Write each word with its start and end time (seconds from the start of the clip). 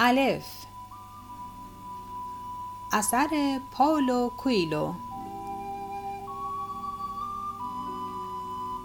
الف. 0.00 0.46
اثر 2.92 3.60
پاولو 3.72 4.30
کویلو 4.36 4.92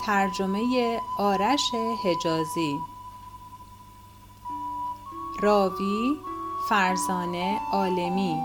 ترجمه 0.05 1.01
آرش 1.19 1.71
حجازی. 2.03 2.79
راوی 5.41 6.19
فرزانه 6.69 7.59
عالمی. 7.71 8.41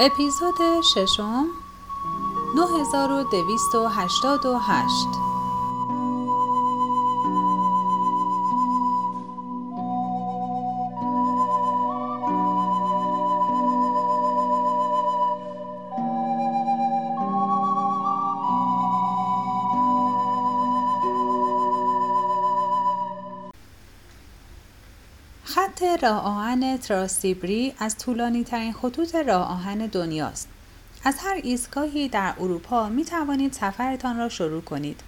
اپیزود 0.00 0.80
ششم 0.80 1.46
9288 2.54 5.29
راه 25.96 26.24
آهن 26.24 26.76
تراسیبری 26.76 27.74
از 27.78 27.98
طولانی 27.98 28.44
ترین 28.44 28.72
خطوط 28.72 29.14
راه 29.14 29.50
آهن 29.50 29.78
دنیاست. 29.78 30.48
از 31.04 31.16
هر 31.18 31.40
ایستگاهی 31.42 32.08
در 32.08 32.34
اروپا 32.40 32.88
می 32.88 33.04
توانید 33.04 33.52
سفرتان 33.52 34.18
را 34.18 34.28
شروع 34.28 34.62
کنید. 34.62 35.00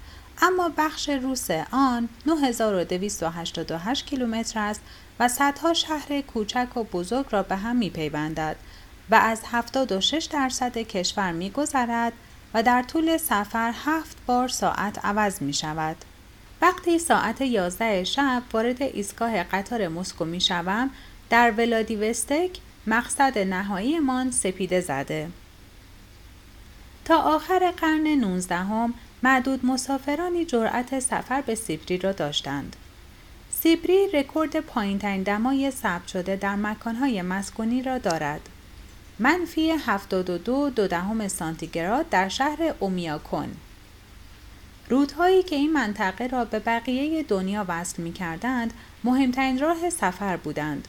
اما 0.42 0.70
بخش 0.76 1.08
روس 1.08 1.50
آن 1.70 2.08
9288 2.26 4.06
کیلومتر 4.06 4.60
است 4.60 4.80
و 5.20 5.28
صدها 5.28 5.74
شهر 5.74 6.20
کوچک 6.20 6.76
و 6.76 6.84
بزرگ 6.84 7.26
را 7.30 7.42
به 7.42 7.56
هم 7.56 7.76
می 7.76 7.90
پیوندد 7.90 8.56
و 9.10 9.14
از 9.14 9.40
76 9.52 10.28
درصد 10.32 10.78
کشور 10.78 11.32
می 11.32 11.50
گذرد 11.50 12.12
و 12.54 12.62
در 12.62 12.82
طول 12.82 13.16
سفر 13.16 13.72
هفت 13.84 14.16
بار 14.26 14.48
ساعت 14.48 15.04
عوض 15.04 15.42
می 15.42 15.52
شود. 15.52 15.96
وقتی 16.62 16.98
ساعت 16.98 17.40
11 17.40 18.04
شب 18.04 18.42
وارد 18.52 18.82
ایستگاه 18.82 19.42
قطار 19.42 19.88
مسکو 19.88 20.24
می 20.24 20.40
شوم 20.40 20.90
در 21.30 21.50
ولادیوستک 21.50 22.50
مقصد 22.86 23.38
نهاییمان 23.38 24.30
سپیده 24.30 24.80
زده. 24.80 25.28
تا 27.04 27.16
آخر 27.16 27.70
قرن 27.76 28.06
19 28.06 28.56
هم 28.56 28.94
معدود 29.22 29.66
مسافرانی 29.66 30.44
جرأت 30.44 31.00
سفر 31.00 31.40
به 31.40 31.54
سیبری 31.54 31.98
را 31.98 32.12
داشتند. 32.12 32.76
سیبری 33.50 34.08
رکورد 34.14 34.60
پایینترین 34.60 35.22
دمای 35.22 35.70
ثبت 35.70 36.06
شده 36.06 36.36
در 36.36 36.56
مکانهای 36.56 37.22
مسکونی 37.22 37.82
را 37.82 37.98
دارد. 37.98 38.48
منفی 39.18 39.70
72 39.70 40.70
دو 40.70 40.88
دهم 40.88 41.28
سانتیگراد 41.28 42.08
در 42.08 42.28
شهر 42.28 42.74
اومیاکون 42.80 43.48
رودهایی 44.88 45.42
که 45.42 45.56
این 45.56 45.72
منطقه 45.72 46.26
را 46.26 46.44
به 46.44 46.58
بقیه 46.58 47.22
دنیا 47.22 47.64
وصل 47.68 48.02
می 48.02 48.12
کردند 48.12 48.72
مهمترین 49.04 49.58
راه 49.58 49.90
سفر 49.90 50.36
بودند. 50.36 50.88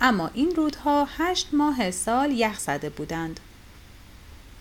اما 0.00 0.30
این 0.34 0.54
رودها 0.56 1.08
هشت 1.18 1.48
ماه 1.52 1.90
سال 1.90 2.32
یخ 2.32 2.58
زده 2.58 2.90
بودند. 2.90 3.40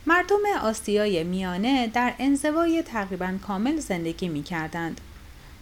مردم 0.05 0.41
آسیای 0.61 1.23
میانه 1.23 1.87
در 1.87 2.13
انزوای 2.19 2.83
تقریبا 2.83 3.37
کامل 3.47 3.79
زندگی 3.79 4.27
می 4.27 4.43
کردند. 4.43 5.01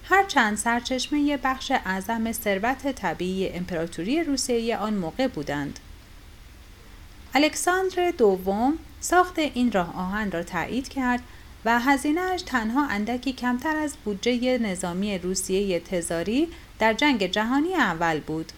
هرچند 0.04 0.58
سرچشمه 0.58 1.38
بخش 1.38 1.72
اعظم 1.72 2.32
ثروت 2.32 2.92
طبیعی 2.92 3.50
امپراتوری 3.50 4.24
روسیه 4.24 4.78
آن 4.78 4.94
موقع 4.94 5.28
بودند. 5.28 5.80
الکساندر 7.36 8.12
دوم 8.12 8.80
ساخت 9.02 9.40
این 9.40 9.72
راه 9.72 9.98
آهن 9.98 10.32
را 10.32 10.44
تایید 10.44 10.88
کرد 10.88 11.20
و 11.66 11.80
هزینهش 11.80 12.42
تنها 12.42 12.88
اندکی 12.88 13.34
کمتر 13.34 13.76
از 13.76 13.96
بودجه 14.06 14.58
نظامی 14.58 15.18
روسیه 15.18 15.80
تزاری 15.80 16.48
در 16.80 16.94
جنگ 16.94 17.26
جهانی 17.28 17.76
اول 17.76 18.20
بود. 18.20 18.52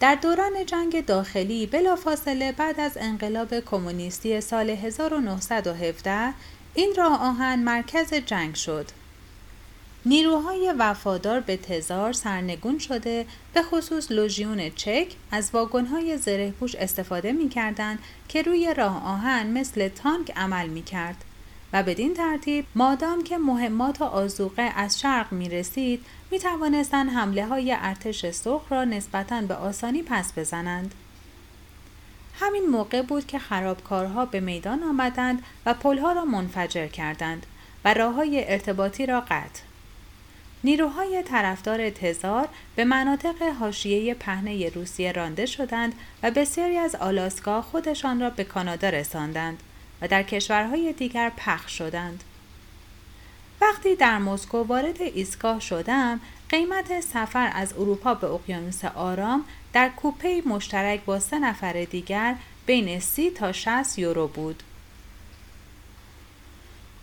در 0.00 0.14
دوران 0.14 0.66
جنگ 0.66 1.06
داخلی 1.06 1.66
بلافاصله 1.66 2.52
بعد 2.52 2.80
از 2.80 2.92
انقلاب 3.00 3.60
کمونیستی 3.60 4.40
سال 4.40 4.70
1917 4.70 6.34
این 6.74 6.94
راه 6.96 7.22
آهن 7.22 7.58
مرکز 7.58 8.14
جنگ 8.14 8.54
شد. 8.54 8.86
نیروهای 10.06 10.74
وفادار 10.78 11.40
به 11.40 11.56
تزار 11.56 12.12
سرنگون 12.12 12.78
شده 12.78 13.26
به 13.54 13.62
خصوص 13.62 14.10
لوژیون 14.10 14.70
چک 14.70 15.06
از 15.30 15.50
واگن‌های 15.52 16.18
زرهپوش 16.18 16.74
استفاده 16.74 17.32
می‌کردند 17.32 17.98
که 18.28 18.42
روی 18.42 18.74
راه 18.76 19.04
آهن 19.06 19.46
مثل 19.46 19.88
تانک 19.88 20.32
عمل 20.36 20.66
می‌کرد. 20.66 21.24
و 21.74 21.82
بدین 21.82 22.14
ترتیب 22.14 22.66
مادام 22.74 23.24
که 23.24 23.38
مهمات 23.38 24.00
و 24.00 24.04
آزوقه 24.04 24.62
از 24.62 25.00
شرق 25.00 25.32
می 25.32 25.48
رسید 25.48 26.06
می 26.30 26.38
توانستند 26.38 27.10
حمله 27.10 27.46
های 27.46 27.76
ارتش 27.80 28.30
سرخ 28.30 28.72
را 28.72 28.84
نسبتا 28.84 29.40
به 29.40 29.54
آسانی 29.54 30.02
پس 30.02 30.38
بزنند. 30.38 30.94
همین 32.40 32.66
موقع 32.66 33.02
بود 33.02 33.26
که 33.26 33.38
خرابکارها 33.38 34.26
به 34.26 34.40
میدان 34.40 34.82
آمدند 34.82 35.42
و 35.66 35.74
پلها 35.74 36.12
را 36.12 36.24
منفجر 36.24 36.86
کردند 36.86 37.46
و 37.84 37.94
راه 37.94 38.14
های 38.14 38.52
ارتباطی 38.52 39.06
را 39.06 39.20
قطع. 39.20 39.62
نیروهای 40.64 41.22
طرفدار 41.22 41.90
تزار 41.90 42.48
به 42.76 42.84
مناطق 42.84 43.42
حاشیه 43.42 44.14
پهنه 44.14 44.68
روسیه 44.68 45.12
رانده 45.12 45.46
شدند 45.46 45.94
و 46.22 46.30
بسیاری 46.30 46.78
از 46.78 46.94
آلاسکا 46.94 47.62
خودشان 47.62 48.20
را 48.20 48.30
به 48.30 48.44
کانادا 48.44 48.88
رساندند. 48.88 49.62
و 50.00 50.08
در 50.08 50.22
کشورهای 50.22 50.92
دیگر 50.92 51.32
پخش 51.36 51.78
شدند. 51.78 52.24
وقتی 53.60 53.96
در 53.96 54.18
مسکو 54.18 54.58
وارد 54.58 55.02
ایستگاه 55.02 55.60
شدم 55.60 56.20
قیمت 56.48 57.00
سفر 57.00 57.50
از 57.54 57.72
اروپا 57.72 58.14
به 58.14 58.26
اقیانوس 58.26 58.84
آرام 58.84 59.44
در 59.72 59.88
کوپه 59.88 60.42
مشترک 60.46 61.04
با 61.04 61.20
سه 61.20 61.38
نفر 61.38 61.84
دیگر 61.84 62.34
بین 62.66 63.00
سی 63.00 63.30
تا 63.30 63.52
60 63.52 63.98
یورو 63.98 64.28
بود. 64.28 64.62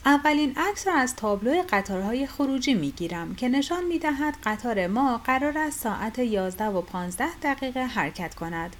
اولین 0.06 0.54
عکس 0.58 0.88
را 0.88 0.94
از 0.94 1.16
تابلو 1.16 1.64
قطارهای 1.70 2.28
خروجی 2.28 2.74
می 2.74 2.92
گیرم 2.92 3.36
که 3.36 3.50
نشان 3.50 3.84
می 3.84 4.00
دهد 4.00 4.38
قطار 4.44 4.88
ما 4.88 5.18
قرار 5.18 5.58
است 5.58 5.80
ساعت 5.80 6.20
11 6.20 6.66
و 6.66 6.82
15 6.82 7.26
دقیقه 7.44 7.86
حرکت 7.86 8.36
کند. 8.36 8.76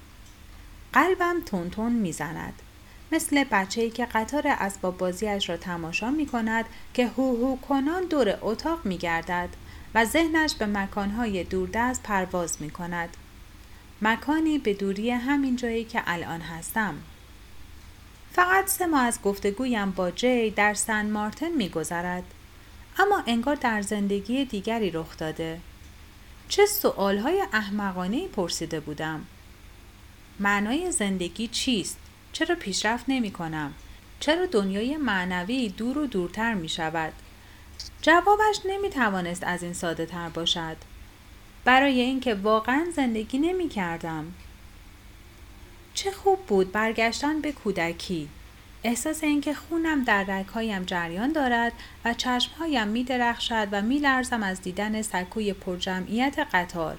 قلبم 0.92 1.40
تون 1.46 1.70
تون 1.70 1.92
می 1.92 2.12
زند. 2.12 2.62
مثل 3.12 3.44
بچه‌ای 3.44 3.90
که 3.90 4.06
قطار 4.06 4.42
اسباب 4.46 4.98
بازیش 4.98 5.48
را 5.48 5.56
تماشا 5.56 6.10
می 6.10 6.26
کند 6.26 6.64
که 6.94 7.06
هو 7.06 7.36
هو 7.36 7.56
کنان 7.56 8.04
دور 8.04 8.38
اتاق 8.40 8.84
می 8.84 8.98
گردد 8.98 9.48
و 9.94 10.04
ذهنش 10.04 10.54
به 10.54 10.66
مکانهای 10.66 11.44
دوردست 11.44 12.02
پرواز 12.02 12.62
می 12.62 12.70
کند. 12.70 13.16
مکانی 14.02 14.58
به 14.58 14.74
دوری 14.74 15.10
همین 15.10 15.56
جایی 15.56 15.84
که 15.84 16.02
الان 16.06 16.40
هستم. 16.40 16.94
فقط 18.32 18.68
سه 18.68 18.86
ماه 18.86 19.02
از 19.02 19.22
گفتگویم 19.22 19.90
با 19.90 20.10
جی 20.10 20.50
در 20.50 20.74
سن 20.74 21.10
مارتن 21.10 21.50
می 21.50 21.68
گذرد. 21.68 22.24
اما 22.98 23.22
انگار 23.26 23.54
در 23.54 23.82
زندگی 23.82 24.44
دیگری 24.44 24.90
رخ 24.90 25.16
داده. 25.16 25.60
چه 26.48 26.66
سؤالهای 26.66 27.44
احمقانه 27.52 28.28
پرسیده 28.28 28.80
بودم. 28.80 29.26
معنای 30.40 30.92
زندگی 30.92 31.48
چیست؟ 31.48 31.98
چرا 32.32 32.54
پیشرفت 32.54 33.04
نمی 33.08 33.30
کنم؟ 33.30 33.74
چرا 34.20 34.46
دنیای 34.46 34.96
معنوی 34.96 35.68
دور 35.68 35.98
و 35.98 36.06
دورتر 36.06 36.54
می 36.54 36.68
شود؟ 36.68 37.12
جوابش 38.02 38.60
نمی 38.64 38.90
توانست 38.90 39.44
از 39.44 39.62
این 39.62 39.72
ساده 39.72 40.06
تر 40.06 40.28
باشد. 40.28 40.76
برای 41.64 42.00
اینکه 42.00 42.34
واقعا 42.34 42.86
زندگی 42.96 43.38
نمی 43.38 43.68
کردم. 43.68 44.32
چه 45.94 46.10
خوب 46.10 46.38
بود 46.46 46.72
برگشتن 46.72 47.40
به 47.40 47.52
کودکی. 47.52 48.28
احساس 48.84 49.24
اینکه 49.24 49.54
خونم 49.54 50.04
در 50.04 50.24
رگهایم 50.24 50.84
جریان 50.84 51.32
دارد 51.32 51.72
و 52.04 52.14
چشمهایم 52.14 52.88
می 52.88 53.04
درخشد 53.04 53.68
و 53.72 53.82
می 53.82 53.98
لرزم 53.98 54.42
از 54.42 54.62
دیدن 54.62 55.02
سکوی 55.02 55.52
پرجمعیت 55.52 56.38
قطار. 56.52 56.98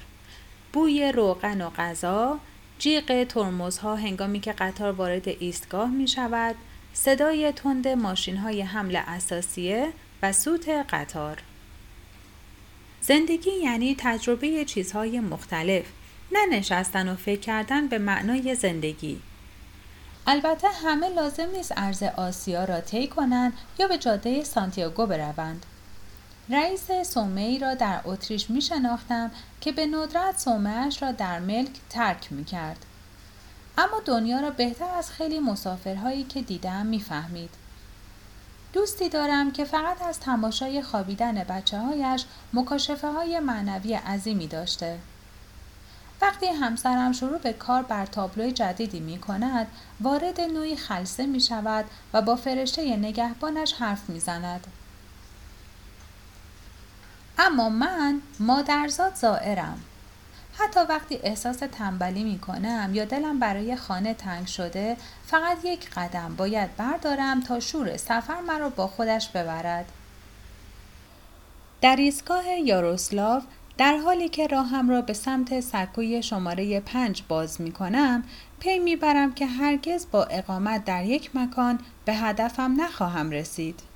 بوی 0.74 1.12
روغن 1.12 1.62
و 1.62 1.70
غذا، 1.70 2.40
جیغ 2.80 3.24
ترمزها 3.24 3.96
هنگامی 3.96 4.40
که 4.40 4.52
قطار 4.52 4.92
وارد 4.92 5.28
ایستگاه 5.28 5.90
می 5.92 6.08
شود، 6.08 6.56
صدای 6.94 7.52
تند 7.52 7.88
ماشین 7.88 8.38
های 8.38 8.62
حمل 8.62 8.96
اساسیه 9.08 9.94
و 10.22 10.34
سوت 10.34 10.70
قطار. 10.70 11.38
زندگی 13.02 13.52
یعنی 13.52 13.96
تجربه 14.00 14.66
چیزهای 14.66 15.20
مختلف، 15.20 15.86
نه 16.32 16.46
نشستن 16.58 17.10
و 17.10 17.16
فکر 17.16 17.40
کردن 17.40 17.88
به 17.88 17.98
معنای 17.98 18.56
زندگی. 18.56 19.22
البته 20.28 20.68
همه 20.70 21.10
لازم 21.10 21.50
نیست 21.56 21.74
ارز 21.78 22.04
آسیا 22.04 22.64
را 22.66 22.82
طی 22.82 23.08
کنند 23.08 23.54
یا 23.80 23.88
به 23.88 23.98
جاده 23.98 24.44
سانتیاگو 24.44 25.06
بروند. 25.06 25.66
رئیس 26.50 26.92
سومه 26.92 27.60
را 27.60 27.74
در 27.74 28.02
اتریش 28.06 28.50
می 28.50 28.62
شناختم 28.62 29.32
که 29.62 29.72
به 29.72 29.86
ندرت 29.86 30.40
سومهش 30.40 31.04
را 31.04 31.12
در 31.12 31.40
ملک 31.40 31.72
ترک 31.90 32.28
می 32.32 32.46
کرد. 32.46 32.86
اما 33.78 34.02
دنیا 34.06 34.40
را 34.40 34.50
بهتر 34.50 34.90
از 34.98 35.12
خیلی 35.12 35.40
مسافرهایی 35.40 36.24
که 36.24 36.42
دیدم 36.42 36.86
می‌فهمید. 36.86 37.50
دوستی 38.74 39.10
دارم 39.10 39.52
که 39.52 39.66
فقط 39.66 40.02
از 40.02 40.20
تماشای 40.20 40.82
خوابیدن 40.82 41.44
بچه 41.44 41.80
هایش 41.80 42.26
مکاشفه 42.54 43.08
های 43.08 43.40
معنوی 43.40 43.94
عظیمی 43.94 44.48
داشته. 44.48 45.00
وقتی 46.22 46.46
همسرم 46.46 47.12
شروع 47.12 47.38
به 47.38 47.54
کار 47.54 47.84
بر 47.84 48.06
تابلوی 48.06 48.52
جدیدی 48.52 49.00
می 49.00 49.20
کند، 49.20 49.68
وارد 50.02 50.42
نوعی 50.42 50.76
خلصه 50.76 51.26
می 51.26 51.40
شود 51.40 51.86
و 52.14 52.22
با 52.22 52.36
فرشته 52.36 52.96
نگهبانش 52.96 53.74
حرف 53.74 54.10
می 54.10 54.20
زند. 54.20 54.68
اما 57.38 57.70
من 57.70 58.22
مادرزاد 58.40 59.16
زائرم. 59.16 59.80
حتی 60.58 60.80
وقتی 60.90 61.20
احساس 61.24 61.58
تنبلی 61.58 62.24
می 62.24 62.40
کنم 62.40 62.92
یا 62.94 63.06
دلم 63.06 63.40
برای 63.40 63.76
خانه 63.76 64.14
تنگ 64.14 64.48
شده 64.48 64.98
فقط 65.26 65.58
یک 65.64 65.90
قدم 65.90 66.36
باید 66.36 66.76
بردارم 66.76 67.42
تا 67.42 67.60
شور 67.60 67.98
سفر 67.98 68.42
مرا 68.48 68.70
با 68.70 68.88
خودش 68.88 69.30
ببرد. 69.30 69.86
در 71.82 71.96
ایستگاه 71.96 72.48
یاروسلاو 72.48 73.42
در 73.78 73.98
حالی 73.98 74.30
که 74.30 74.48
راهم 74.48 74.90
را 74.90 75.02
به 75.02 75.14
سمت 75.14 75.60
سکوی 75.60 76.24
شماره 76.24 76.80
پنج 76.80 77.24
باز 77.28 77.62
می 77.62 77.72
کنم 77.72 78.24
پی 78.60 78.80
می 78.80 78.96
برم 78.96 79.34
که 79.34 79.46
هرگز 79.46 80.08
با 80.12 80.24
اقامت 80.24 80.86
در 80.86 81.06
یک 81.06 81.36
مکان 81.36 81.80
به 82.06 82.14
هدفم 82.14 82.82
نخواهم 82.82 83.32
رسید. 83.32 83.93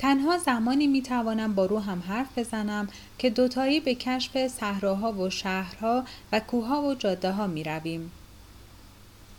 تنها 0.00 0.38
زمانی 0.38 0.86
می 0.86 1.02
توانم 1.02 1.54
با 1.54 1.66
روحم 1.66 2.02
حرف 2.08 2.38
بزنم 2.38 2.88
که 3.18 3.30
دوتایی 3.30 3.80
به 3.80 3.94
کشف 3.94 4.48
صحراها 4.48 5.12
و 5.12 5.30
شهرها 5.30 6.04
و 6.32 6.40
کوهها 6.40 6.82
و 6.82 6.94
جاده 6.94 7.32
ها 7.32 7.46
می 7.46 7.64
رویم. 7.64 8.10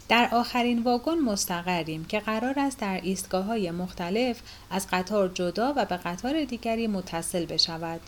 در 0.10 0.30
آخرین 0.32 0.84
واگن 0.84 1.20
مستقریم 1.20 2.06
که 2.06 2.20
قرار 2.20 2.60
است 2.60 2.80
در 2.80 3.02
ایستگاه 3.04 3.46
های 3.46 3.72
مختلف 3.72 4.42
از 4.70 4.88
قطار 4.92 5.28
جدا 5.28 5.74
و 5.76 5.86
به 5.86 5.98
قطار 5.98 6.44
دیگری 6.44 6.88
متصل 6.88 7.46
بشود. 7.46 8.02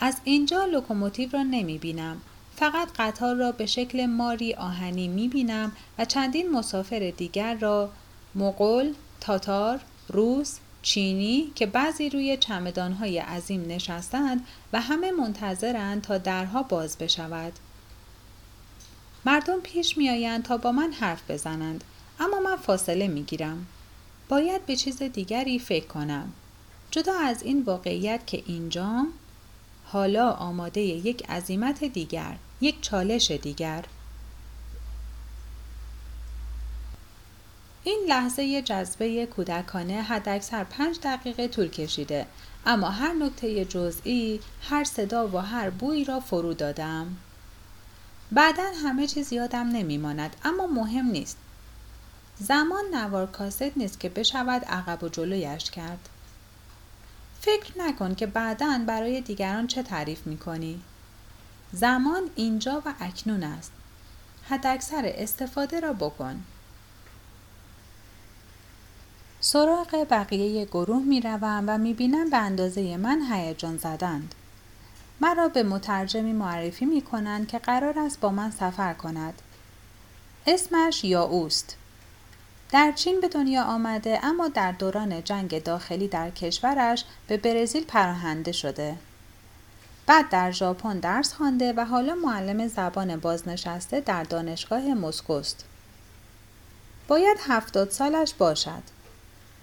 از 0.00 0.16
اینجا 0.24 0.64
لوکوموتیو 0.64 1.28
را 1.32 1.42
نمی 1.42 1.78
بینم. 1.78 2.20
فقط 2.56 2.88
قطار 2.98 3.36
را 3.36 3.52
به 3.52 3.66
شکل 3.66 4.06
ماری 4.06 4.54
آهنی 4.54 5.08
می 5.08 5.28
بینم 5.28 5.72
و 5.98 6.04
چندین 6.04 6.50
مسافر 6.50 7.12
دیگر 7.16 7.54
را 7.54 7.90
مغول، 8.34 8.94
تاتار، 9.20 9.80
روس، 10.08 10.58
چینی 10.84 11.52
که 11.54 11.66
بعضی 11.66 12.10
روی 12.10 12.36
چمدانهای 12.36 13.18
عظیم 13.18 13.64
نشستند 13.68 14.46
و 14.72 14.80
همه 14.80 15.12
منتظرند 15.12 16.02
تا 16.02 16.18
درها 16.18 16.62
باز 16.62 16.98
بشود. 16.98 17.52
مردم 19.24 19.60
پیش 19.60 19.98
میآیند 19.98 20.42
تا 20.42 20.56
با 20.56 20.72
من 20.72 20.92
حرف 20.92 21.30
بزنند 21.30 21.84
اما 22.20 22.40
من 22.40 22.56
فاصله 22.56 23.08
می 23.08 23.22
گیرم. 23.22 23.66
باید 24.28 24.66
به 24.66 24.76
چیز 24.76 25.02
دیگری 25.02 25.58
فکر 25.58 25.86
کنم. 25.86 26.32
جدا 26.90 27.18
از 27.18 27.42
این 27.42 27.62
واقعیت 27.62 28.26
که 28.26 28.42
اینجام 28.46 29.08
حالا 29.84 30.30
آماده 30.30 30.80
یک 30.80 31.30
عظیمت 31.30 31.84
دیگر، 31.84 32.36
یک 32.60 32.80
چالش 32.80 33.30
دیگر. 33.30 33.84
لحظه 38.08 38.62
جذبه 38.62 39.26
کودکانه 39.26 40.02
حداکثر 40.02 40.64
پنج 40.64 40.98
دقیقه 41.02 41.48
طول 41.48 41.68
کشیده. 41.68 42.26
اما 42.66 42.90
هر 42.90 43.12
نکته 43.12 43.64
جزئی 43.64 44.40
هر 44.62 44.84
صدا 44.84 45.28
و 45.28 45.38
هر 45.38 45.70
بویی 45.70 46.04
را 46.04 46.20
فرو 46.20 46.54
دادم. 46.54 47.16
بعدا 48.32 48.70
همه 48.84 49.06
چیز 49.06 49.32
یادم 49.32 49.68
نمیماند 49.68 50.36
اما 50.44 50.66
مهم 50.66 51.06
نیست. 51.06 51.36
زمان 52.38 52.84
نوار 52.92 53.26
کاست 53.26 53.76
نیست 53.76 54.00
که 54.00 54.08
بشود 54.08 54.64
عقب 54.64 55.04
و 55.04 55.08
جلویش 55.08 55.70
کرد. 55.70 56.08
فکر 57.40 57.78
نکن 57.78 58.14
که 58.14 58.26
بعدا 58.26 58.84
برای 58.86 59.20
دیگران 59.20 59.66
چه 59.66 59.82
تعریف 59.82 60.26
می‌کنی. 60.26 60.80
زمان 61.72 62.22
اینجا 62.34 62.82
و 62.86 62.94
اکنون 63.00 63.42
است. 63.42 63.72
حداکثر 64.48 65.12
استفاده 65.14 65.80
را 65.80 65.92
بکن. 65.92 66.42
سراغ 69.54 70.06
بقیه 70.10 70.64
گروه 70.64 71.02
می 71.02 71.20
روم 71.20 71.64
و 71.66 71.78
می 71.78 71.94
بینم 71.94 72.30
به 72.30 72.36
اندازه 72.36 72.96
من 72.96 73.22
هیجان 73.32 73.76
زدند. 73.76 74.34
مرا 75.20 75.48
به 75.48 75.62
مترجمی 75.62 76.32
معرفی 76.32 76.84
می 76.84 77.02
کنند 77.02 77.48
که 77.48 77.58
قرار 77.58 77.98
است 77.98 78.20
با 78.20 78.28
من 78.28 78.50
سفر 78.50 78.94
کند. 78.94 79.42
اسمش 80.46 81.04
یاوست. 81.04 81.76
در 82.72 82.92
چین 82.92 83.20
به 83.20 83.28
دنیا 83.28 83.64
آمده 83.64 84.20
اما 84.22 84.48
در 84.48 84.72
دوران 84.72 85.24
جنگ 85.24 85.62
داخلی 85.62 86.08
در 86.08 86.30
کشورش 86.30 87.04
به 87.28 87.36
برزیل 87.36 87.84
پراهنده 87.84 88.52
شده. 88.52 88.96
بعد 90.06 90.28
در 90.28 90.50
ژاپن 90.50 90.98
درس 90.98 91.32
خوانده 91.32 91.72
و 91.76 91.84
حالا 91.84 92.14
معلم 92.14 92.68
زبان 92.68 93.16
بازنشسته 93.16 94.00
در 94.00 94.22
دانشگاه 94.22 94.94
مسکوست. 94.94 95.64
باید 97.08 97.36
هفتاد 97.40 97.90
سالش 97.90 98.34
باشد. 98.34 98.93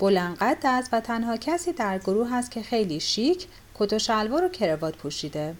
بلندقد 0.01 0.57
است 0.63 0.93
و 0.93 0.99
تنها 0.99 1.37
کسی 1.37 1.73
در 1.73 1.99
گروه 1.99 2.33
است 2.33 2.51
که 2.51 2.63
خیلی 2.63 2.99
شیک 2.99 3.47
کت 3.75 3.93
و 3.93 3.99
شلوار 3.99 4.45
و 4.45 4.49
کروات 4.49 4.95
پوشیده. 4.95 5.55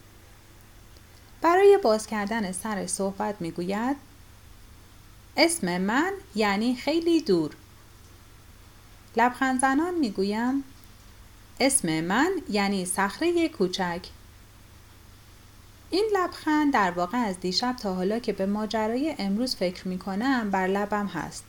برای 1.41 1.79
باز 1.83 2.07
کردن 2.07 2.51
سر 2.51 2.87
صحبت 2.87 3.35
می‌گوید 3.39 3.97
اسم 5.37 5.77
من 5.77 6.11
یعنی 6.35 6.75
خیلی 6.75 7.21
دور. 7.21 7.51
لبخند 9.17 9.61
زنان 9.61 9.93
می‌گویم 9.93 10.63
اسم 11.59 12.01
من 12.01 12.31
یعنی 12.49 12.85
صخره 12.85 13.49
کوچک. 13.49 14.01
این 15.89 16.05
لبخند 16.13 16.73
در 16.73 16.91
واقع 16.91 17.17
از 17.17 17.39
دیشب 17.39 17.75
تا 17.75 17.93
حالا 17.93 18.19
که 18.19 18.33
به 18.33 18.45
ماجرای 18.45 19.15
امروز 19.19 19.55
فکر 19.55 19.87
می 19.87 19.99
کنم 19.99 20.51
بر 20.51 20.67
لبم 20.67 21.07
هست. 21.07 21.43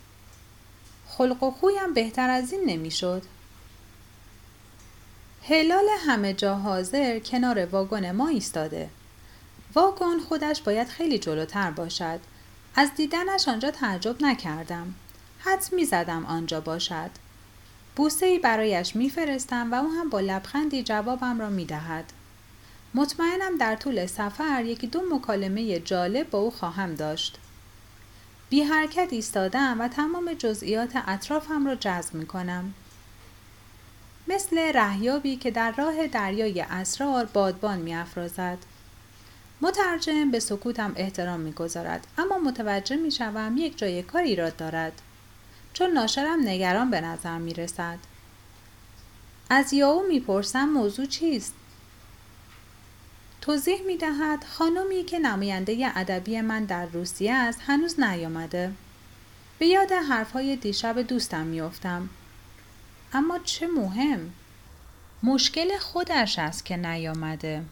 خلق 1.17 1.43
و 1.43 1.51
خویم 1.51 1.95
بهتر 1.95 2.31
از 2.31 2.53
این 2.53 2.63
نمی‌شد. 2.67 3.23
هلال 5.49 5.85
همه 6.07 6.35
جا 6.35 6.55
حاضر 6.55 7.19
کنار 7.19 7.67
واگن 7.67 8.13
ما 8.13 8.29
ایستاده. 8.29 8.89
واگن 9.75 10.19
خودش 10.29 10.63
باید 10.63 10.89
خیلی 10.89 11.19
جلوتر 11.19 11.71
باشد. 11.71 12.21
از 12.77 12.95
دیدنش 12.97 13.49
آنجا 13.49 13.71
تعجب 13.71 14.23
نکردم. 14.23 14.95
حد 15.39 15.69
می 15.73 15.85
زدم 15.85 16.27
آنجا 16.27 16.61
باشد. 16.61 17.11
بوسه 17.97 18.27
ای 18.27 18.39
برایش 18.39 18.97
میفرستم 18.97 19.73
و 19.73 19.75
او 19.75 19.91
هم 19.91 20.11
با 20.11 20.21
لبخندی 20.21 20.83
جوابم 20.83 21.41
را 21.41 21.51
می 21.51 21.65
دهد. 21.65 22.13
مطمئنم 22.95 23.59
در 23.59 23.77
طول 23.77 24.07
سفر 24.07 24.65
یکی 24.65 24.87
دو 24.87 25.03
مکالمه 25.13 25.81
جالب 25.81 26.31
با 26.31 26.39
او 26.39 26.51
خواهم 26.51 26.95
داشت. 26.95 27.39
بی 28.53 28.63
حرکت 28.63 29.09
ایستادم 29.11 29.81
و 29.81 29.89
تمام 29.89 30.35
جزئیات 30.35 30.91
اطرافم 31.07 31.67
را 31.67 31.75
جذب 31.75 32.15
می 32.15 32.27
کنم. 32.27 32.75
مثل 34.29 34.59
رهیابی 34.59 35.37
که 35.37 35.51
در 35.51 35.73
راه 35.73 36.07
دریای 36.07 36.61
اسرار 36.61 37.25
بادبان 37.25 37.79
می 37.79 37.95
افرازد. 37.95 38.59
مترجم 39.61 40.31
به 40.31 40.41
سکوتم 40.41 40.93
احترام 40.97 41.41
می 41.41 41.53
گذارد 41.53 42.07
اما 42.19 42.39
متوجه 42.39 42.97
می 42.97 43.11
شوم 43.11 43.57
یک 43.57 43.79
جای 43.79 44.03
کار 44.03 44.23
ایراد 44.23 44.57
دارد 44.57 45.03
چون 45.73 45.91
ناشرم 45.91 46.49
نگران 46.49 46.91
به 46.91 47.01
نظر 47.01 47.39
می 47.39 47.55
رسد. 47.55 47.99
از 49.51 49.73
یاو 49.73 50.03
می 50.09 50.21
پرسم 50.21 50.65
موضوع 50.65 51.07
چیست؟ 51.07 51.55
توضیح 53.43 53.83
می 53.87 53.97
دهد 53.97 54.45
خانمی 54.45 55.05
که 55.05 55.19
نماینده 55.19 55.93
ادبی 55.95 56.41
من 56.41 56.65
در 56.65 56.87
روسیه 56.87 57.35
است 57.35 57.61
هنوز 57.67 58.01
نیامده. 58.01 58.73
به 59.59 59.67
یاد 59.67 59.93
حرفهای 59.93 60.57
دیشب 60.57 61.01
دوستم 61.03 61.47
میافتم. 61.47 62.09
اما 63.13 63.39
چه 63.39 63.67
مهم؟ 63.67 64.33
مشکل 65.23 65.79
خودش 65.79 66.39
است 66.39 66.65
که 66.65 66.77
نیامده. 66.77 67.63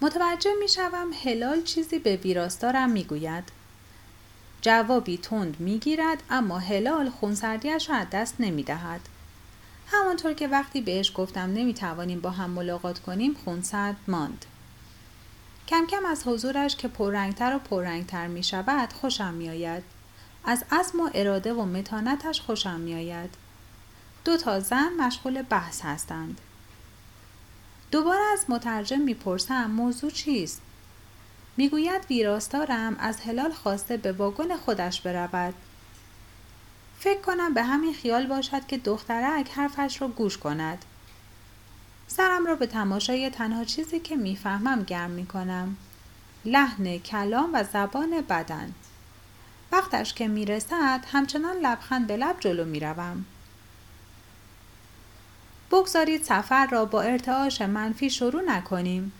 متوجه 0.00 0.50
می 0.60 0.68
شوم 0.68 1.10
هلال 1.24 1.62
چیزی 1.62 1.98
به 1.98 2.16
ویراستارم 2.16 2.90
می 2.90 3.04
گوید. 3.04 3.44
جوابی 4.62 5.18
تند 5.18 5.60
می 5.60 5.78
گیرد 5.78 6.22
اما 6.30 6.58
هلال 6.58 7.10
خونسردیش 7.10 7.90
را 7.90 7.96
از 7.96 8.06
دست 8.12 8.34
نمی 8.38 8.62
دهد. 8.62 9.00
همانطور 9.92 10.32
که 10.32 10.48
وقتی 10.48 10.80
بهش 10.80 11.12
گفتم 11.14 11.40
نمی‌توانیم 11.40 12.20
با 12.20 12.30
هم 12.30 12.50
ملاقات 12.50 12.98
کنیم 12.98 13.36
خونسرد 13.44 13.96
ماند. 14.08 14.44
کم 15.68 15.86
کم 15.86 16.06
از 16.06 16.22
حضورش 16.26 16.76
که 16.76 16.88
پررنگتر 16.88 17.56
و 17.56 17.58
پررنگتر 17.58 18.26
می 18.26 18.42
شود 18.42 18.92
خوشم 18.92 19.34
می 19.34 19.48
آید. 19.48 19.82
از 20.44 20.64
عزم 20.72 21.00
و 21.00 21.10
اراده 21.14 21.54
و 21.54 21.64
متانتش 21.64 22.40
خوشم 22.40 22.80
می 22.80 22.94
آید. 22.94 23.34
دو 24.24 24.36
تا 24.36 24.60
زن 24.60 24.92
مشغول 25.00 25.42
بحث 25.42 25.80
هستند. 25.84 26.40
دوباره 27.90 28.22
از 28.32 28.44
مترجم 28.48 29.00
می‌پرسم 29.00 29.70
موضوع 29.70 30.10
چیست 30.10 30.62
می‌گوید 31.56 32.06
ویراستارم 32.10 32.96
از 32.96 33.20
هلال 33.20 33.52
خواسته 33.52 33.96
به 33.96 34.12
واگن 34.12 34.56
خودش 34.56 35.00
برود 35.00 35.54
فکر 37.02 37.20
کنم 37.20 37.54
به 37.54 37.62
همین 37.62 37.94
خیال 37.94 38.26
باشد 38.26 38.66
که 38.66 38.78
دخترک 38.78 39.50
حرفش 39.50 40.02
را 40.02 40.08
گوش 40.08 40.38
کند. 40.38 40.84
سرم 42.06 42.46
را 42.46 42.54
به 42.54 42.66
تماشای 42.66 43.30
تنها 43.30 43.64
چیزی 43.64 44.00
که 44.00 44.16
می‌فهمم 44.16 44.82
گرم 44.82 45.10
می‌کنم. 45.10 45.76
لحن 46.44 46.98
کلام 46.98 47.50
و 47.52 47.64
زبان 47.64 48.20
بدن. 48.20 48.74
وقتش 49.72 50.14
که 50.14 50.28
می‌رسد 50.28 51.04
همچنان 51.12 51.56
لبخند 51.56 52.06
به 52.06 52.16
لب 52.16 52.36
جلو 52.40 52.64
می‌روم. 52.64 53.24
بگذارید 55.70 56.22
سفر 56.22 56.66
را 56.66 56.84
با 56.84 57.02
ارتعاش 57.02 57.60
منفی 57.62 58.10
شروع 58.10 58.42
نکنیم. 58.42 59.12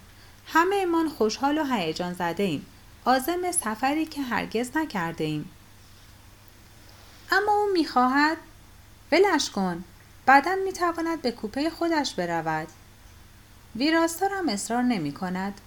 همه 0.47 0.77
ایمان 0.77 1.09
خوشحال 1.09 1.59
و 1.59 1.65
هیجان 1.65 2.13
زده 2.13 2.43
ایم 2.43 2.67
آزم 3.05 3.53
سفری 3.53 4.07
که 4.07 4.23
هرگز 4.23 4.77
نکرده 4.77 5.25
ایم 5.25 5.51
اما 7.31 7.53
او 7.53 7.69
می‌خواهد 7.73 8.37
ولش 9.13 9.51
کن 9.51 9.85
بعدا 10.27 10.57
می‌تواند 10.65 11.23
به 11.23 11.31
کوپه 11.31 11.71
خودش 11.71 12.15
برود 12.15 12.69
ویراستارم 13.77 14.49
اصرار 14.49 14.83
نمی 14.83 15.13
کند. 15.13 15.61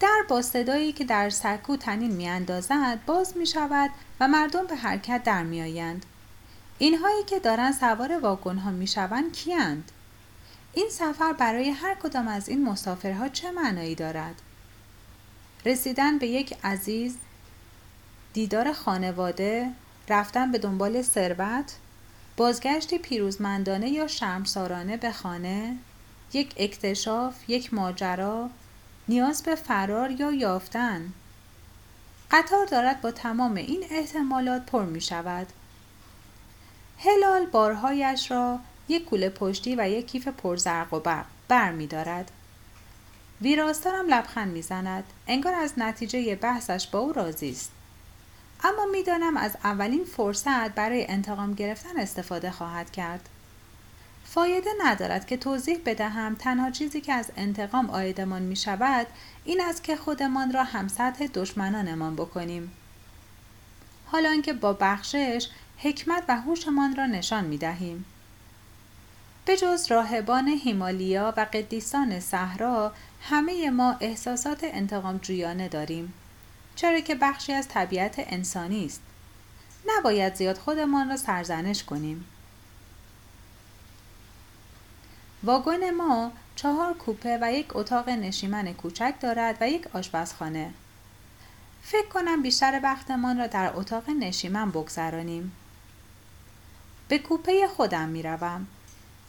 در 0.00 0.22
با 0.28 0.42
صدایی 0.42 0.92
که 0.92 1.04
در 1.04 1.30
سکو 1.30 1.76
تنین 1.76 2.10
میاندازد 2.10 2.98
باز 3.06 3.36
می 3.36 3.46
شود 3.46 3.90
و 4.20 4.28
مردم 4.28 4.66
به 4.66 4.76
حرکت 4.76 5.22
در 5.24 5.42
می 5.42 5.62
آیند. 5.62 6.06
اینهایی 6.78 7.24
که 7.24 7.38
دارن 7.38 7.72
سوار 7.72 8.18
واگن 8.18 8.58
ها 8.58 8.70
می 8.70 8.86
شوند 8.86 9.32
کیند؟ 9.32 9.92
این 10.74 10.88
سفر 10.90 11.32
برای 11.32 11.70
هر 11.70 11.94
کدام 11.94 12.28
از 12.28 12.48
این 12.48 12.64
مسافرها 12.64 13.28
چه 13.28 13.50
معنایی 13.50 13.94
دارد؟ 13.94 14.42
رسیدن 15.66 16.18
به 16.18 16.26
یک 16.26 16.56
عزیز، 16.64 17.16
دیدار 18.32 18.72
خانواده، 18.72 19.70
رفتن 20.08 20.52
به 20.52 20.58
دنبال 20.58 21.02
ثروت، 21.02 21.72
بازگشتی 22.36 22.98
پیروزمندانه 22.98 23.90
یا 23.90 24.06
شرمسارانه 24.06 24.96
به 24.96 25.12
خانه، 25.12 25.76
یک 26.32 26.54
اکتشاف، 26.56 27.34
یک 27.48 27.74
ماجرا، 27.74 28.50
نیاز 29.08 29.42
به 29.42 29.54
فرار 29.54 30.10
یا 30.10 30.32
یافتن. 30.32 31.12
قطار 32.30 32.66
دارد 32.66 33.00
با 33.00 33.10
تمام 33.10 33.54
این 33.54 33.84
احتمالات 33.90 34.66
پر 34.66 34.84
می 34.84 35.00
شود. 35.00 35.46
هلال 36.98 37.46
بارهایش 37.46 38.30
را 38.30 38.58
یک 38.88 39.04
کوله 39.04 39.28
پشتی 39.28 39.76
و 39.76 39.88
یک 39.88 40.06
کیف 40.06 40.28
پرزرق 40.28 40.94
و 40.94 41.00
برق 41.00 41.26
بر 41.48 41.72
می 41.72 41.86
دارد. 41.86 42.30
ویراستارم 43.40 44.06
لبخند 44.08 44.52
می‌زند 44.52 45.04
انگار 45.26 45.54
از 45.54 45.72
نتیجه 45.76 46.36
بحثش 46.36 46.86
با 46.86 46.98
او 46.98 47.12
راضی 47.12 47.50
است 47.50 47.70
اما 48.64 48.86
می‌دانم 48.92 49.36
از 49.36 49.56
اولین 49.64 50.04
فرصت 50.04 50.74
برای 50.74 51.06
انتقام 51.06 51.54
گرفتن 51.54 51.96
استفاده 51.96 52.50
خواهد 52.50 52.92
کرد. 52.92 53.28
فایده 54.24 54.70
ندارد 54.84 55.26
که 55.26 55.36
توضیح 55.36 55.78
بدهم 55.86 56.34
تنها 56.34 56.70
چیزی 56.70 57.00
که 57.00 57.12
از 57.12 57.30
انتقام 57.36 57.90
آیدمان 57.90 58.42
می 58.42 58.56
شود 58.56 59.06
این 59.44 59.60
است 59.60 59.84
که 59.84 59.96
خودمان 59.96 60.52
را 60.52 60.64
هم 60.64 60.88
سطح 60.88 61.26
دشمنانمان 61.26 62.16
بکنیم. 62.16 62.72
حالا 64.06 64.40
که 64.40 64.52
با 64.52 64.72
بخشش 64.72 65.48
حکمت 65.78 66.24
و 66.28 66.40
هوشمان 66.40 66.96
را 66.96 67.06
نشان 67.06 67.44
می 67.44 67.58
دهیم. 67.58 68.04
به 69.46 69.56
جز 69.56 69.90
راهبان 69.90 70.48
هیمالیا 70.48 71.34
و 71.36 71.46
قدیسان 71.52 72.20
صحرا 72.20 72.92
همه 73.22 73.70
ما 73.70 73.96
احساسات 74.00 74.58
انتقام 74.62 75.18
جویانه 75.18 75.68
داریم. 75.68 76.12
چرا 76.76 77.00
که 77.00 77.14
بخشی 77.14 77.52
از 77.52 77.68
طبیعت 77.68 78.14
انسانی 78.18 78.86
است. 78.86 79.00
نباید 79.86 80.34
زیاد 80.34 80.58
خودمان 80.58 81.08
را 81.08 81.16
سرزنش 81.16 81.84
کنیم. 81.84 82.24
واگن 85.42 85.90
ما 85.90 86.32
چهار 86.56 86.94
کوپه 86.94 87.38
و 87.42 87.52
یک 87.52 87.76
اتاق 87.76 88.08
نشیمن 88.08 88.72
کوچک 88.72 89.14
دارد 89.20 89.56
و 89.60 89.68
یک 89.68 89.86
آشپزخانه. 89.96 90.70
فکر 91.82 92.08
کنم 92.08 92.42
بیشتر 92.42 92.80
وقتمان 92.82 93.38
را 93.38 93.46
در 93.46 93.72
اتاق 93.74 94.10
نشیمن 94.10 94.70
بگذرانیم. 94.70 95.52
به 97.08 97.18
کوپه 97.18 97.68
خودم 97.76 98.08
می 98.08 98.22
روم. 98.22 98.66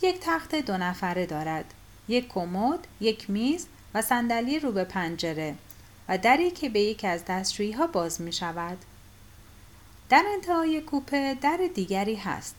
یک 0.02 0.20
تخت 0.22 0.56
دو 0.56 0.78
نفره 0.78 1.26
دارد. 1.26 1.74
یک 2.08 2.28
کمد، 2.28 2.88
یک 3.00 3.30
میز 3.30 3.68
و 3.94 4.02
صندلی 4.02 4.60
رو 4.60 4.72
به 4.72 4.84
پنجره. 4.84 5.56
و 6.10 6.18
دری 6.18 6.52
که 6.52 6.70
به 6.70 6.80
یکی 6.80 7.08
از 7.08 7.26
دستشویی 7.26 7.72
ها 7.72 7.88
باز 7.88 8.22
می 8.22 8.34
شود. 8.34 8.78
در 10.10 10.24
انتهای 10.34 10.82
کوپه 10.82 11.38
در 11.42 11.60
دیگری 11.76 12.16
هست. 12.16 12.56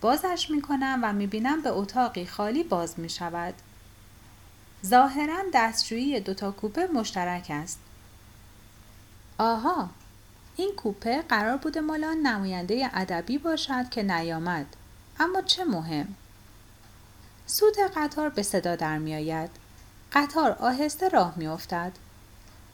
بازش 0.00 0.50
می 0.50 0.62
کنم 0.62 1.00
و 1.02 1.12
می 1.12 1.26
بینم 1.26 1.62
به 1.62 1.70
اتاقی 1.70 2.26
خالی 2.26 2.64
باز 2.64 3.00
می 3.00 3.08
شود. 3.08 3.54
ظاهرا 4.86 5.42
دستشویی 5.54 6.20
دوتا 6.20 6.50
کوپه 6.50 6.86
مشترک 6.86 7.46
است. 7.50 7.78
آها 9.38 9.90
این 10.56 10.72
کوپه 10.76 11.22
قرار 11.22 11.56
بود 11.56 11.78
مال 11.78 12.04
نماینده 12.04 12.90
ادبی 12.92 13.38
باشد 13.38 13.88
که 13.88 14.02
نیامد 14.02 14.66
اما 15.20 15.42
چه 15.42 15.64
مهم 15.64 16.14
سود 17.46 17.74
قطار 17.96 18.28
به 18.28 18.42
صدا 18.42 18.76
در 18.76 18.98
می 18.98 19.14
آید. 19.14 19.50
قطار 20.12 20.50
آهسته 20.50 21.08
راه 21.08 21.32
می 21.36 21.46
افتد. 21.46 21.92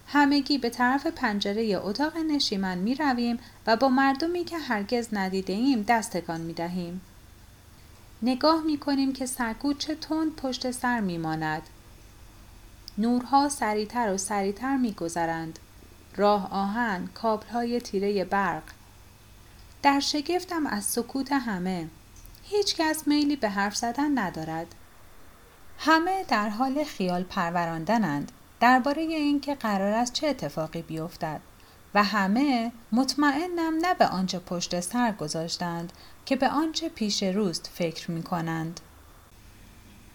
همگی 0.07 0.59
به 0.59 0.71
طرف 0.71 1.07
پنجره 1.07 1.81
اتاق 1.83 2.17
نشیمن 2.17 2.79
می 2.79 2.95
رویم 2.95 3.39
و 3.67 3.77
با 3.77 3.89
مردمی 3.89 4.45
که 4.45 4.59
هرگز 4.59 5.09
ندیده 5.13 5.53
ایم 5.53 5.83
دست 5.83 6.17
تکان 6.17 6.41
می 6.41 6.53
دهیم. 6.53 7.01
نگاه 8.23 8.63
می 8.63 8.79
کنیم 8.79 9.13
که 9.13 9.27
سرکو 9.27 9.73
چه 9.73 9.95
تند 9.95 10.37
پشت 10.37 10.71
سر 10.71 11.01
می 11.01 11.19
ماند. 11.19 11.63
نورها 12.99 13.49
سریعتر 13.49 14.13
و 14.13 14.19
سریعتر 14.19 14.77
می 14.77 14.93
گذرند. 14.93 15.59
راه 16.17 16.53
آهن، 16.53 17.07
کابل 17.15 17.49
های 17.49 17.81
تیره 17.81 18.25
برق. 18.25 18.63
در 19.83 20.01
شگفتم 20.01 20.67
از 20.67 20.85
سکوت 20.85 21.33
همه. 21.33 21.89
هیچ 22.43 22.77
کس 22.77 23.09
میلی 23.09 23.37
به 23.37 23.49
حرف 23.49 23.77
زدن 23.77 24.19
ندارد. 24.19 24.75
همه 25.79 26.25
در 26.29 26.49
حال 26.49 26.85
خیال 26.85 27.23
پروراندنند 27.23 28.33
درباره 28.61 29.03
اینکه 29.03 29.55
قرار 29.55 29.93
است 29.93 30.13
چه 30.13 30.27
اتفاقی 30.27 30.83
بیفتد 30.83 31.41
و 31.95 32.05
همه 32.05 32.73
مطمئنم 32.93 33.75
نه 33.83 33.95
به 33.95 34.07
آنچه 34.07 34.39
پشت 34.39 34.81
سر 34.81 35.13
گذاشتند 35.13 35.93
که 36.27 36.37
به 36.37 36.49
آنچه 36.49 36.89
پیش 36.89 37.23
روست 37.23 37.71
فکر 37.75 38.11
می 38.11 38.23
کنند. 38.23 38.81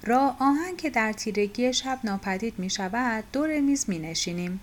را 0.03 0.35
آهن 0.39 0.75
که 0.77 0.89
در 0.89 1.13
تیرگی 1.13 1.73
شب 1.73 1.99
ناپدید 2.03 2.59
می 2.59 2.69
شود 2.69 3.23
دور 3.33 3.59
میز 3.59 3.89
می 3.89 3.99
نشینیم. 3.99 4.61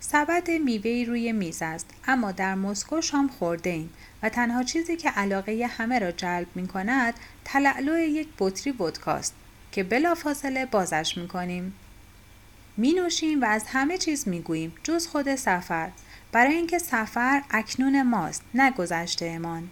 سبد 0.00 0.50
میوهی 0.50 1.04
روی 1.04 1.32
میز 1.32 1.62
است 1.62 1.86
اما 2.06 2.32
در 2.32 2.54
مسکو 2.54 3.00
شام 3.00 3.28
خورده 3.28 3.70
ایم 3.70 3.90
و 4.22 4.28
تنها 4.28 4.62
چیزی 4.62 4.96
که 4.96 5.10
علاقه 5.10 5.66
همه 5.70 5.98
را 5.98 6.12
جلب 6.12 6.46
می 6.54 6.68
کند 6.68 7.14
تلعلو 7.44 7.98
یک 7.98 8.28
بطری 8.38 8.72
ودکاست 8.72 9.34
که 9.72 9.82
بلافاصله 9.82 10.66
بازش 10.66 11.18
می 11.18 11.28
کنیم. 11.28 11.74
می 12.80 12.92
نوشیم 12.92 13.42
و 13.42 13.44
از 13.44 13.64
همه 13.66 13.98
چیز 13.98 14.28
می 14.28 14.40
گوییم 14.40 14.74
جز 14.82 15.06
خود 15.06 15.34
سفر 15.34 15.90
برای 16.32 16.54
اینکه 16.54 16.78
سفر 16.78 17.42
اکنون 17.50 18.02
ماست 18.02 18.42
نه 18.54 18.70
گذشته 18.70 19.26
امان. 19.26 19.68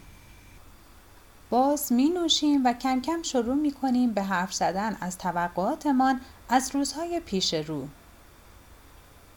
باز 1.50 1.92
می 1.92 2.08
نوشیم 2.08 2.66
و 2.66 2.72
کم 2.72 3.00
کم 3.00 3.22
شروع 3.22 3.54
می 3.54 3.72
کنیم 3.72 4.12
به 4.12 4.22
حرف 4.22 4.54
زدن 4.54 4.96
از 5.00 5.18
توقعاتمان 5.18 6.20
از 6.48 6.74
روزهای 6.74 7.20
پیش 7.20 7.54
رو. 7.54 7.88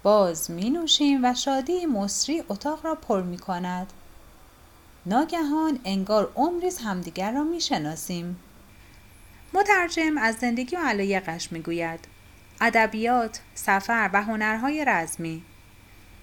باز 0.04 0.52
می 0.52 0.70
نوشیم 0.70 1.26
و 1.26 1.34
شادی 1.34 1.86
مصری 1.86 2.44
اتاق 2.50 2.86
را 2.86 2.96
پر 2.96 3.22
می 3.22 3.38
کند. 3.38 3.94
ناگهان 5.06 5.80
انگار 5.86 6.32
عمریز 6.36 6.78
همدیگر 6.78 7.32
را 7.32 7.44
می 7.44 7.62
شناسیم. 7.62 8.40
مترجم 9.54 10.18
از 10.18 10.36
زندگی 10.36 10.76
و 10.76 10.80
علایقش 10.80 11.52
می 11.52 11.60
گوید. 11.60 12.19
ادبیات، 12.62 13.40
سفر 13.56 14.10
و 14.14 14.24
هنرهای 14.24 14.86
رزمی 14.88 15.44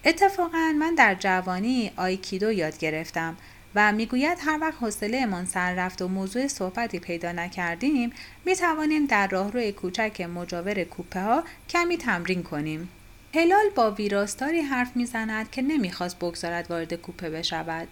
اتفاقا 0.05 0.75
من 0.79 0.95
در 0.95 1.15
جوانی 1.15 1.91
آیکیدو 1.97 2.53
یاد 2.53 2.79
گرفتم 2.79 3.37
و 3.75 3.93
می‌گوید 3.93 4.39
هر 4.41 4.59
وقت 4.61 4.75
حوصله 4.81 5.27
من 5.27 5.45
سر 5.45 5.75
رفت 5.75 6.03
و 6.03 6.09
موضوع 6.09 6.47
صحبتی 6.47 6.99
پیدا 6.99 7.33
نکردیم 7.33 8.13
می 8.45 8.57
توانیم 8.57 9.07
در 9.07 9.27
راهروی 9.27 9.73
کوچک 9.73 10.21
مجاور 10.21 10.85
کوپه 10.85 11.21
ها 11.21 11.45
کمی 11.69 11.99
تمرین 11.99 12.43
کنیم. 12.43 12.89
هلال 13.35 13.71
با 13.75 13.91
ویراستاری 13.91 14.61
حرف 14.61 14.97
می‌زند 14.97 15.51
که 15.51 15.63
نمی‌خواست 15.63 16.19
بگذارد 16.19 16.71
وارد 16.71 16.95
کوپه 16.95 17.31
بشود. 17.31 17.89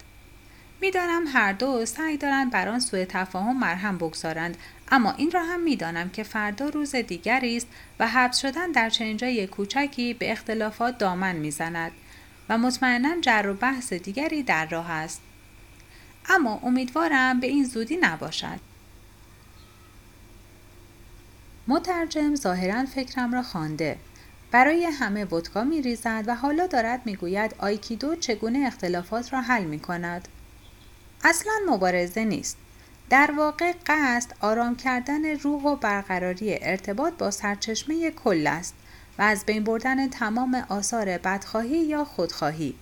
می‌دانم 0.84 1.24
هر 1.26 1.52
دو 1.52 1.86
سعی 1.86 2.16
دارند 2.16 2.50
بر 2.50 2.68
آن 2.68 2.80
سوء 2.80 3.04
تفاهم 3.04 3.60
مرهم 3.60 3.98
بگذارند. 3.98 4.56
اما 4.92 5.12
این 5.12 5.30
را 5.30 5.44
هم 5.44 5.60
می‌دانم 5.60 6.10
که 6.10 6.22
فردا 6.22 6.68
روز 6.68 6.94
دیگری 6.94 7.56
است 7.56 7.66
و 7.98 8.08
حبس 8.08 8.38
شدن 8.38 8.72
در 8.72 8.90
چنین 8.90 9.16
جای 9.16 9.46
کوچکی 9.46 10.14
به 10.14 10.32
اختلافات 10.32 10.98
دامن 10.98 11.36
می‌زند 11.36 11.92
و 12.48 12.58
مطمئنا 12.58 13.20
جر 13.20 13.46
و 13.48 13.54
بحث 13.54 13.92
دیگری 13.92 14.42
در 14.42 14.66
راه 14.66 14.90
است. 14.90 15.20
اما 16.28 16.60
امیدوارم 16.62 17.40
به 17.40 17.46
این 17.46 17.64
زودی 17.64 17.96
نباشد. 17.96 18.60
مترجم 21.68 22.34
ظاهرا 22.34 22.84
فکرم 22.86 23.34
را 23.34 23.42
خوانده. 23.42 23.96
برای 24.50 24.84
همه 24.84 25.24
ودکا 25.24 25.64
می 25.64 25.82
ریزد 25.82 26.24
و 26.26 26.34
حالا 26.34 26.66
دارد 26.66 27.06
می 27.06 27.16
گوید 27.16 27.54
آیکیدو 27.58 28.16
چگونه 28.16 28.64
اختلافات 28.66 29.32
را 29.32 29.40
حل 29.40 29.64
می 29.64 29.78
کند. 29.78 30.28
اصلا 31.24 31.52
مبارزه 31.68 32.24
نیست. 32.24 32.56
در 33.10 33.30
واقع 33.36 33.72
قصد 33.86 34.30
آرام 34.40 34.76
کردن 34.76 35.38
روح 35.38 35.62
و 35.62 35.76
برقراری 35.76 36.58
ارتباط 36.62 37.12
با 37.12 37.30
سرچشمه 37.30 38.10
کل 38.10 38.46
است 38.46 38.74
و 39.18 39.22
از 39.22 39.44
بین 39.46 39.64
بردن 39.64 40.08
تمام 40.08 40.66
آثار 40.68 41.18
بدخواهی 41.18 41.78
یا 41.78 42.04
خودخواهی. 42.04 42.74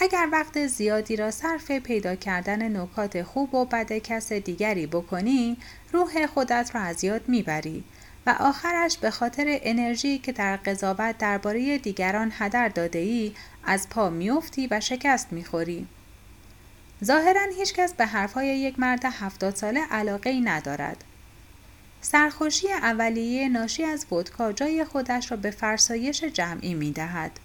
اگر 0.00 0.28
وقت 0.32 0.66
زیادی 0.66 1.16
را 1.16 1.30
صرف 1.30 1.70
پیدا 1.70 2.14
کردن 2.14 2.76
نکات 2.76 3.22
خوب 3.22 3.54
و 3.54 3.64
بد 3.64 3.92
کس 3.92 4.32
دیگری 4.32 4.86
بکنی 4.86 5.56
روح 5.92 6.26
خودت 6.26 6.70
را 6.74 6.80
از 6.80 7.04
یاد 7.04 7.28
می‌بری 7.28 7.84
و 8.26 8.36
آخرش 8.40 8.98
به 8.98 9.10
خاطر 9.10 9.58
انرژی 9.62 10.18
که 10.18 10.32
در 10.32 10.56
قضاوت 10.56 11.18
درباره 11.18 11.78
دیگران 11.78 12.32
هدر 12.38 12.68
داده 12.68 12.98
ای 12.98 13.32
از 13.64 13.88
پا 13.88 14.10
میافتی 14.10 14.68
و 14.70 14.80
شکست 14.80 15.32
می‌خوری. 15.32 15.86
ظاهرا 17.04 17.40
هیچکس 17.56 17.92
به 17.92 18.06
حرفهای 18.06 18.58
یک 18.58 18.78
مرد 18.78 19.04
هفتاد 19.04 19.56
ساله 19.56 19.80
علاقه 19.90 20.30
ای 20.30 20.40
ندارد. 20.40 21.04
سرخوشی 22.00 22.72
اولیه 22.72 23.48
ناشی 23.48 23.84
از 23.84 24.12
ودکا 24.12 24.52
جای 24.52 24.84
خودش 24.84 25.30
را 25.30 25.36
به 25.36 25.50
فرسایش 25.50 26.24
جمعی 26.24 26.74
می 26.74 26.92
دهد. 26.92 27.40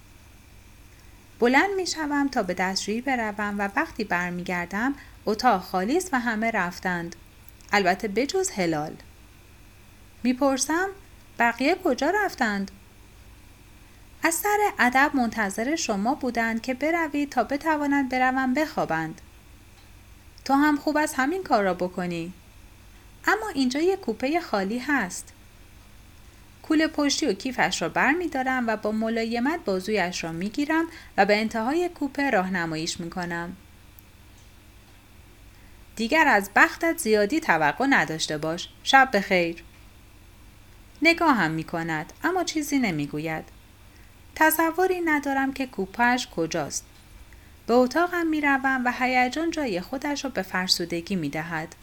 بلند 1.39 1.69
می 1.77 1.87
شوم 1.87 2.27
تا 2.27 2.43
به 2.43 2.53
دستشویی 2.53 3.01
بروم 3.01 3.55
و 3.59 3.69
وقتی 3.75 4.03
برمیگردم 4.03 4.95
اتاق 5.25 5.61
خالی 5.61 5.97
است 5.97 6.13
و 6.13 6.19
همه 6.19 6.51
رفتند. 6.51 7.15
البته 7.71 8.07
بجز 8.07 8.49
هلال. 8.49 8.95
می‌پرسم 10.23 10.89
بقیه 11.39 11.75
کجا 11.83 12.09
رفتند؟ 12.09 12.71
از 14.23 14.33
سر 14.33 14.57
ادب 14.79 15.11
منتظر 15.13 15.75
شما 15.75 16.15
بودند 16.15 16.61
که 16.61 16.73
بروید 16.73 17.29
تا 17.29 17.43
بتوانند 17.43 18.09
بروند 18.09 18.59
بخوابند. 18.59 19.21
تو 20.47 20.53
هم 20.53 20.77
خوب 20.77 20.97
از 20.97 21.13
همین 21.13 21.43
کار 21.43 21.63
را 21.63 21.73
بکنی. 21.73 22.33
اما 23.25 23.49
اینجا 23.49 23.79
یک 23.79 23.99
کوپه 23.99 24.39
خالی 24.39 24.79
هست. 24.79 25.33
کول 26.61 26.87
پشتی 26.87 27.25
و 27.25 27.33
کیفش 27.33 27.81
را 27.81 27.89
بر 27.89 28.11
می 28.11 28.27
دارم 28.27 28.67
و 28.67 28.77
با 28.77 28.91
ملایمت 28.91 29.59
بازویش 29.65 30.23
را 30.23 30.31
می 30.31 30.49
گیرم 30.49 30.85
و 31.17 31.25
به 31.25 31.37
انتهای 31.37 31.89
کوپه 31.89 32.29
راهنماییش 32.29 32.99
می 32.99 33.09
کنم. 33.09 33.55
دیگر 35.95 36.27
از 36.27 36.49
بختت 36.55 36.97
زیادی 36.97 37.39
توقع 37.39 37.85
نداشته 37.85 38.37
باش. 38.37 38.69
شب 38.83 39.09
بخیر. 39.13 39.63
نگاه 41.01 41.35
هم 41.35 41.51
می 41.51 41.63
کند 41.63 42.13
اما 42.23 42.43
چیزی 42.43 42.79
نمی 42.79 43.07
گوید. 43.07 43.43
تصوری 44.35 45.01
ندارم 45.01 45.53
که 45.53 45.67
کوپهش 45.67 46.27
کجاست. 46.35 46.85
به 47.67 47.73
اتاقم 47.73 48.27
می 48.27 48.41
روم 48.41 48.81
و 48.85 48.93
هیجان 48.99 49.51
جای 49.51 49.81
خودش 49.81 50.23
را 50.23 50.29
به 50.29 50.41
فرسودگی 50.41 51.15
می 51.15 51.29
دهد. 51.29 51.75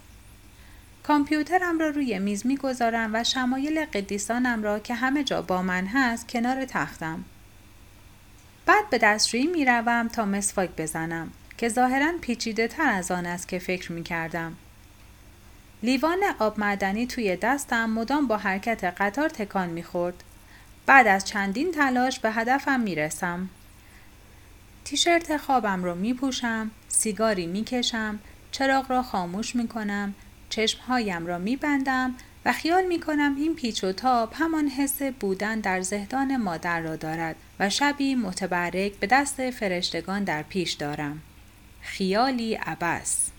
کامپیوترم 1.03 1.79
را 1.79 1.89
روی 1.89 2.19
میز 2.19 2.47
می 2.47 2.57
گذارم 2.57 3.11
و 3.15 3.25
شمایل 3.25 3.85
قدیسانم 3.85 4.63
را 4.63 4.79
که 4.79 4.95
همه 4.95 5.25
جا 5.25 5.43
با 5.43 5.63
من 5.63 5.87
هست 5.87 6.29
کنار 6.29 6.65
تختم. 6.65 7.25
بعد 8.67 8.91
به 8.91 8.99
دستشویی 8.99 9.47
می 9.47 9.65
روم 9.65 10.09
تا 10.09 10.25
مسواک 10.25 10.71
بزنم 10.77 11.31
که 11.59 11.69
ظاهرا 11.69 12.13
پیچیده 12.21 12.69
تر 12.69 12.91
از 12.91 13.11
آن 13.11 13.27
است 13.27 13.49
که 13.49 13.59
فکر 13.59 13.93
می 13.93 14.03
کردم. 14.03 14.57
لیوان 15.83 16.19
آب 16.39 16.61
معدنی 16.61 17.07
توی 17.07 17.37
دستم 17.37 17.91
مدام 17.91 18.27
با 18.27 18.37
حرکت 18.37 18.85
قطار 18.85 19.29
تکان 19.29 19.69
می‌خورد. 19.69 20.23
بعد 20.87 21.07
از 21.07 21.25
چندین 21.25 21.73
تلاش 21.73 22.21
به 22.21 22.33
هدفم 22.33 22.81
می‌رسم. 22.81 23.49
تیشرت 24.85 25.37
خوابم 25.37 25.85
رو 25.85 25.95
میپوشم، 25.95 26.71
سیگاری 26.89 27.47
می‌کشم، 27.47 28.19
چراغ 28.53 28.91
را 28.91 29.03
خاموش 29.03 29.57
می‌کنم، 29.57 30.15
چشمهایم 30.49 31.27
را 31.27 31.39
میبندم 31.39 32.15
و 32.45 32.53
خیال 32.53 32.87
می‌کنم 32.87 33.35
این 33.37 33.55
پیچ 33.55 33.85
و 33.85 33.93
تاب 33.93 34.33
همان 34.35 34.69
حس 34.69 35.03
بودن 35.03 35.61
در 35.61 35.81
زهدان 35.81 36.37
مادر 36.37 36.81
را 36.81 36.97
دارد 36.97 37.37
و 37.61 37.71
شبی 37.71 38.15
متبرک 38.15 38.93
به 38.93 39.07
دست 39.07 39.51
فرشتگان 39.51 40.25
در 40.25 40.43
پیش 40.43 40.73
دارم. 40.73 41.23
خیالی 41.81 42.55
عبس 42.55 43.31